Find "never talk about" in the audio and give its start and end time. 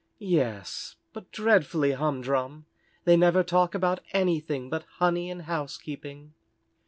3.15-3.99